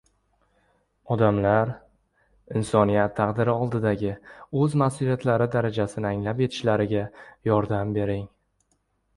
[1.15, 1.71] Odamlar,
[2.61, 4.15] insoniyat taqdiri oldidagi
[4.63, 7.05] o‘z mas’uliyatlari darajasini anglab yetishlariga
[7.51, 8.27] yordam bering!